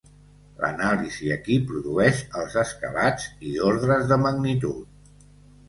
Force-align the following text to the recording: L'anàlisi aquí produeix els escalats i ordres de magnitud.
L'anàlisi 0.61 1.29
aquí 1.35 1.57
produeix 1.73 2.23
els 2.41 2.57
escalats 2.63 3.29
i 3.53 3.55
ordres 3.69 4.11
de 4.15 4.21
magnitud. 4.27 5.33